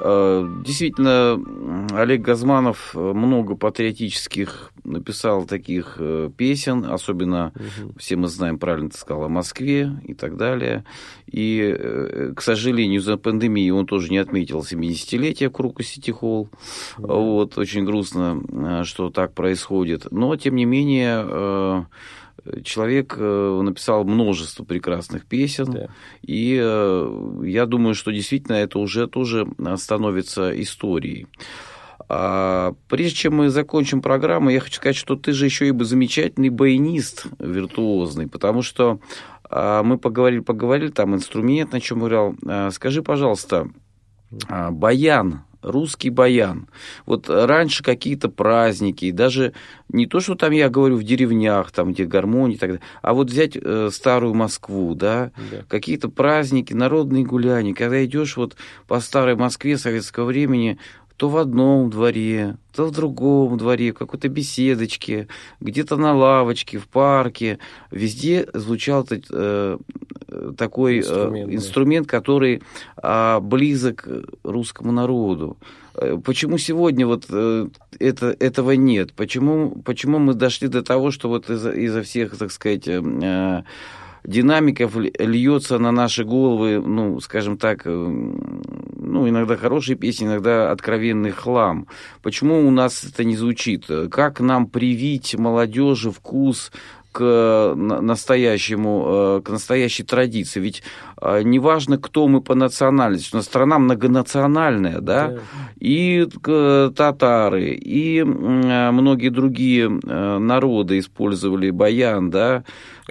[0.00, 1.40] Э, действительно,
[1.90, 7.94] Олег Газманов много патриотических написал таких э, песен, особенно угу.
[7.98, 10.84] все мы знаем, правильно ты сказал, о Москве и так далее.
[11.26, 16.48] И, э, к сожалению, за пандемией он тоже не отметил 70-летие Круга Сити Холл.
[16.98, 17.06] Угу.
[17.08, 20.12] Вот, очень грустно, что так происходит.
[20.12, 21.86] Но, тем не менее,
[22.64, 25.88] человек э, написал множество прекрасных песен, да.
[26.22, 31.26] и э, я думаю, что действительно это уже тоже становится историей.
[32.10, 36.48] А прежде чем мы закончим программу, я хочу сказать, что ты же еще и замечательный
[36.48, 39.00] баянист виртуозный, потому что
[39.50, 42.34] а, мы поговорили, поговорили, там инструмент, на чем играл.
[42.46, 43.68] А, скажи, пожалуйста,
[44.48, 46.68] а, баян русский баян.
[47.06, 49.52] Вот раньше какие-то праздники, даже
[49.88, 53.14] не то, что там я говорю в деревнях, там где гармонии и так далее, а
[53.14, 55.64] вот взять э, старую Москву, да, да.
[55.68, 58.56] какие-то праздники, народные гуляния, когда идешь вот
[58.86, 60.78] по старой Москве советского времени,
[61.18, 65.26] то в одном дворе, то в другом дворе, в какой-то беседочке,
[65.60, 67.58] где-то на лавочке, в парке.
[67.90, 69.78] Везде звучал э,
[70.56, 72.10] такой э, инструмент, инструмент да.
[72.10, 72.62] который
[73.02, 74.08] э, близок
[74.44, 75.58] русскому народу.
[75.94, 77.66] Э, почему сегодня вот э,
[77.98, 79.12] это, этого нет?
[79.12, 83.64] Почему, почему мы дошли до того, что вот из-за, из всех, так сказать, э,
[84.22, 88.32] динамиков льется на наши головы, ну, скажем так, э,
[89.18, 91.88] ну, иногда хорошие песни, иногда откровенный хлам.
[92.22, 93.86] Почему у нас это не звучит?
[94.12, 96.70] Как нам привить молодежи вкус
[97.18, 100.60] к настоящему, э, к настоящей традиции.
[100.60, 100.82] Ведь
[101.20, 105.40] э, неважно, кто мы по национальности, у нас страна многонациональная, да, да.
[105.80, 106.28] и
[106.96, 112.62] татары, и многие другие народы использовали баян, да,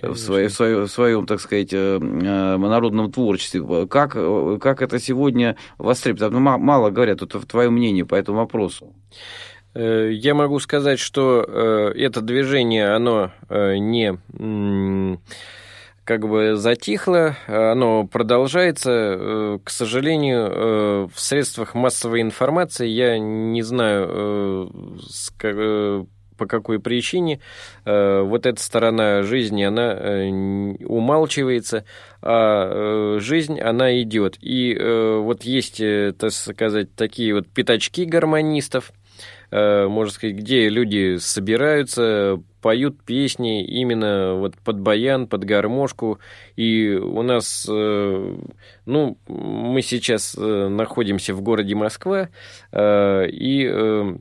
[0.01, 3.88] в, своей, в, своем, в своем, так сказать, э, э, народном творчестве.
[3.88, 4.14] Как,
[4.62, 6.39] как это сегодня востребовано?
[6.39, 8.93] Ну, мало говорят, это твое мнение по этому вопросу.
[9.78, 14.17] Э, я могу сказать, что это движение, оно не
[16.03, 19.59] как бы затихло, оно продолжается.
[19.63, 24.71] К сожалению, в средствах массовой информации я не знаю,
[26.38, 27.39] по какой причине
[27.84, 30.30] э, вот эта сторона жизни, она э,
[30.86, 31.84] умалчивается,
[32.21, 34.38] а э, жизнь, она идет.
[34.41, 38.96] И э, вот есть, э, так сказать, такие вот пятачки гармонистов, э,
[39.51, 46.19] можно сказать, где люди собираются, поют песни именно вот под баян, под гармошку.
[46.57, 48.35] И у нас, э,
[48.85, 52.27] ну, мы сейчас э, находимся в городе Москва,
[52.73, 54.17] э, и э,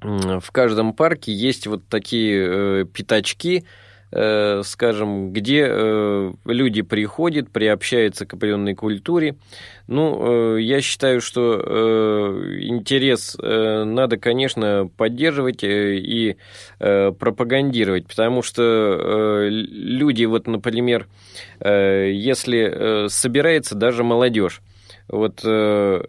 [0.00, 2.46] в каждом парке есть вот такие
[2.82, 3.62] э, пятачки, э,
[4.64, 9.36] скажем, где э, люди приходят, приобщаются к определенной культуре.
[9.86, 16.36] Ну, э, я считаю, что э, интерес э, надо, конечно, поддерживать э, и
[16.78, 21.08] э, пропагандировать, потому что э, люди, вот, например,
[21.60, 24.60] э, если э, собирается даже молодежь,
[25.08, 26.02] вот э,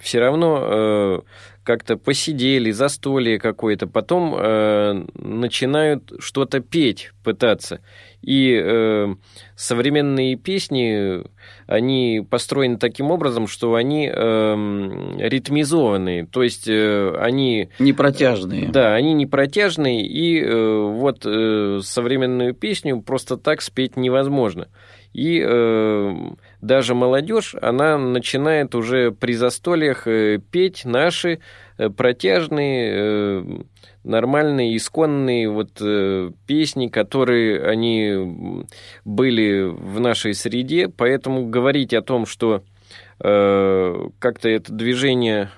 [0.00, 1.20] все равно э,
[1.68, 7.80] как-то посидели, застолье какое-то, потом э, начинают что-то петь, пытаться.
[8.22, 9.14] И э,
[9.54, 11.24] современные песни,
[11.66, 14.54] они построены таким образом, что они э,
[15.18, 17.68] ритмизованные, то есть э, они...
[17.78, 18.68] Не протяжные.
[18.68, 24.68] Да, они не протяжные, и э, вот э, современную песню просто так спеть невозможно.
[25.12, 26.14] И э,
[26.60, 31.38] даже молодежь, она начинает уже при застольях э, петь наши
[31.76, 33.44] э, протяжные, э,
[34.04, 35.82] нормальные, исконные вот
[36.46, 38.64] песни, которые они
[39.04, 40.88] были в нашей среде.
[40.88, 42.62] Поэтому говорить о том, что
[43.18, 45.50] как-то это движение...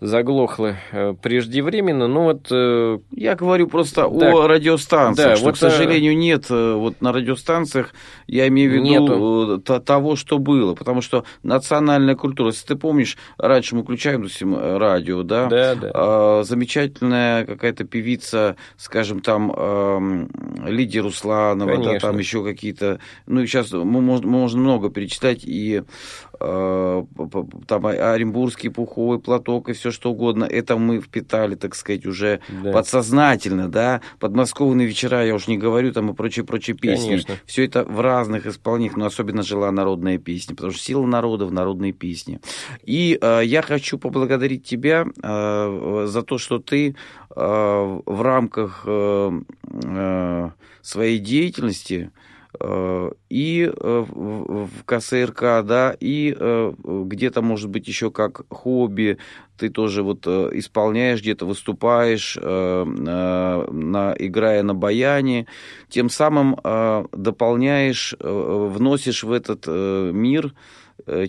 [0.00, 2.08] Э, заглохло э, преждевременно.
[2.08, 2.48] Но вот...
[2.50, 7.00] Э, я говорю просто да, о радиостанциях, да, что, вот, к сожалению, нет э, вот
[7.00, 7.92] на радиостанциях,
[8.26, 9.80] я имею в виду нету.
[9.80, 10.74] того, что было.
[10.74, 15.90] Потому что национальная культура, если ты помнишь, раньше мы включаем, допустим, радио, да, да, да.
[15.94, 20.26] А, замечательная какая-то певица, скажем, там, э,
[20.66, 21.92] Лидия Русланова, Конечно.
[21.92, 23.00] да, там еще какие-то...
[23.26, 29.90] Ну, сейчас мы можем, можно много перечислять, и э, там оренбургский пуховый платок и все
[29.90, 32.72] что угодно, это мы впитали, так сказать, уже да.
[32.72, 37.08] подсознательно, да, подмосковные вечера, я уж не говорю, там и прочие-прочие песни.
[37.08, 37.34] Конечно.
[37.44, 41.52] Все это в разных исполнениях, но особенно жила народная песня, потому что сила народа в
[41.52, 42.40] народной песне.
[42.84, 49.40] И э, я хочу поблагодарить тебя э, за то, что ты э, в рамках э,
[49.84, 58.10] э, своей деятельности Э, и э, в КСРК, да, и э, где-то, может быть, еще
[58.10, 59.18] как хобби
[59.56, 65.46] ты тоже вот исполняешь, где-то выступаешь, на, играя на баяне,
[65.90, 66.56] тем самым
[67.12, 70.54] дополняешь, вносишь в этот мир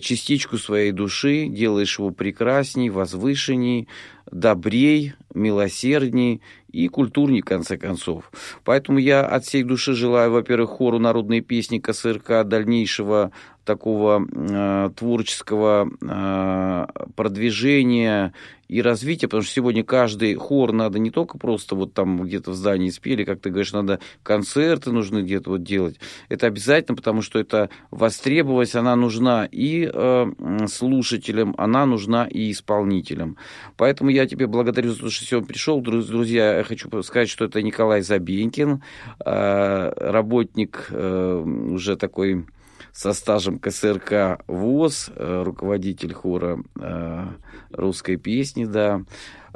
[0.00, 3.88] частичку своей души, делаешь его прекрасней, возвышенней,
[4.30, 8.30] добрей, милосердней и культурней, в конце концов.
[8.64, 13.32] Поэтому я от всей души желаю, во-первых, хору народной песни КСРК дальнейшего
[13.64, 18.32] такого э, творческого э, продвижения
[18.72, 22.54] и развития, потому что сегодня каждый хор надо не только просто вот там где-то в
[22.54, 26.00] здании спели, как ты говоришь, надо концерты нужны где-то вот делать.
[26.30, 30.26] Это обязательно, потому что это востребованность, она нужна и э,
[30.68, 33.36] слушателям, она нужна и исполнителям.
[33.76, 35.82] Поэтому я тебе благодарю за то, что сегодня пришел.
[35.82, 38.82] Друзья, я хочу сказать, что это Николай Забенькин,
[39.24, 42.46] э, работник э, уже такой
[42.92, 47.26] со стажем КСРК ВОЗ, э, руководитель хора э,
[47.70, 49.02] русской песни, да.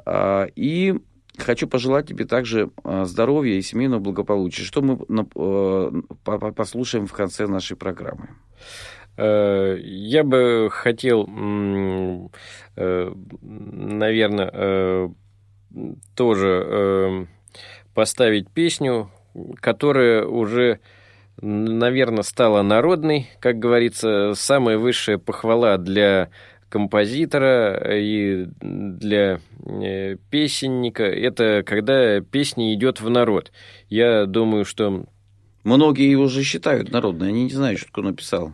[0.06, 0.94] А, и
[1.36, 4.96] хочу пожелать тебе также э, здоровья и семейного благополучия, что мы
[6.52, 8.30] послушаем в конце нашей программы.
[9.18, 11.26] Я бы хотел,
[12.76, 15.14] наверное,
[16.14, 17.26] тоже
[17.94, 19.10] поставить песню,
[19.62, 20.80] которая уже
[21.40, 26.30] наверное, стала народной, как говорится, самая высшая похвала для
[26.68, 33.52] композитора и для э, песенника, это когда песня идет в народ.
[33.88, 35.06] Я думаю, что...
[35.62, 38.52] Многие его же считают народной, они не знают, что кто написал.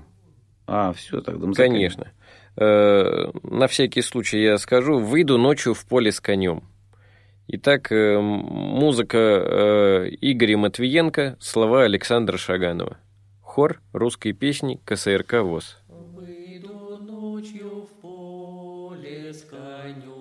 [0.67, 2.13] А, все, тогда мы Конечно.
[2.57, 6.63] Э, на всякий случай я скажу, выйду ночью в поле с конем.
[7.49, 12.99] Итак, э, музыка э, Игоря Матвиенко, слова Александра Шаганова.
[13.41, 15.79] Хор русской песни КСРК ВОЗ.
[15.89, 20.13] Выйду ночью в поле с конем,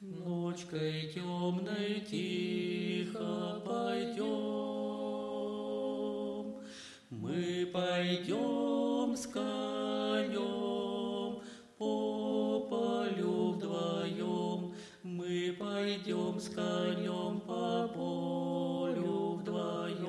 [0.00, 4.16] Ночкой темной тихо пойдем,
[7.10, 11.40] Мы пойдем с конем
[11.78, 12.19] по
[15.50, 20.06] мы пойдем с конем по полю вдвоем.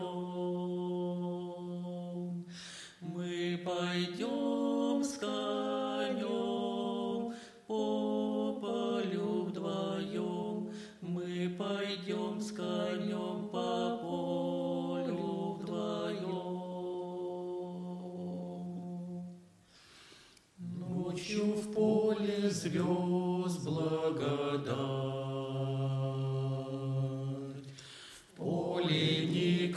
[3.00, 6.54] Мы пойдем с конем
[7.68, 10.72] по полю вдвоем.
[11.02, 16.52] Мы пойдем с конем по полю вдвоем.
[20.60, 23.62] Ночью в поле звезд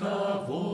[0.04, 0.73] favor.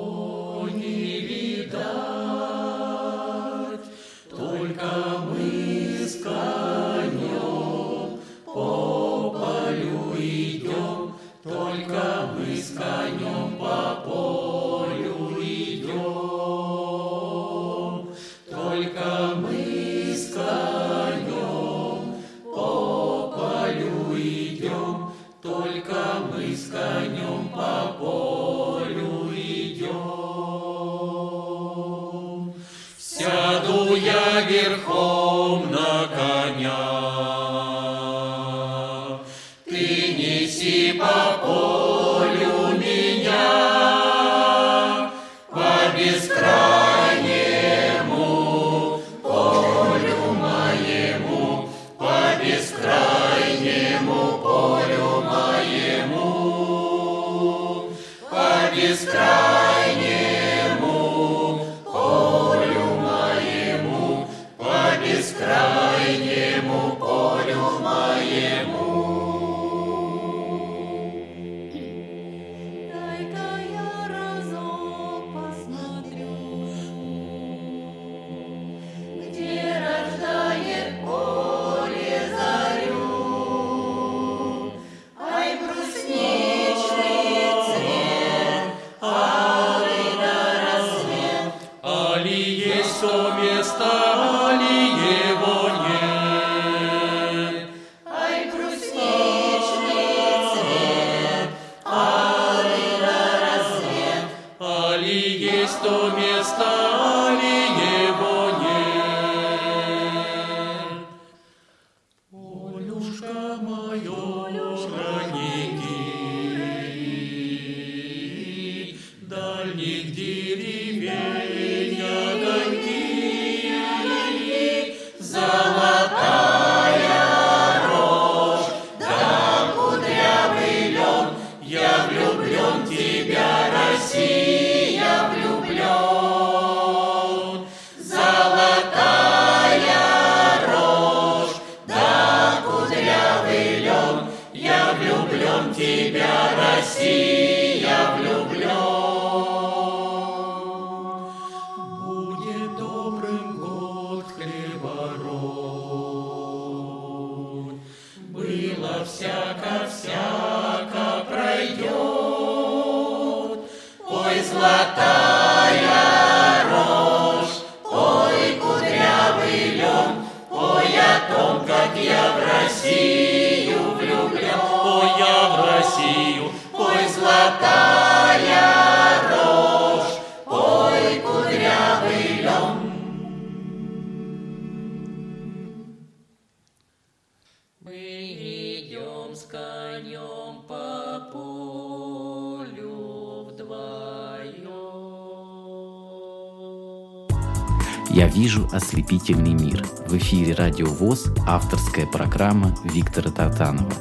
[198.91, 199.86] «Ослепительный мир».
[200.09, 203.93] В эфире «Радио ВОЗ» авторская программа Виктора Татанова.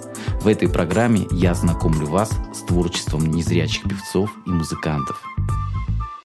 [0.41, 5.21] В этой программе я знакомлю вас с творчеством незрячих певцов и музыкантов–